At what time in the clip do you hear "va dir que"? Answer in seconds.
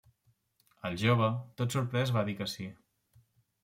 2.19-2.53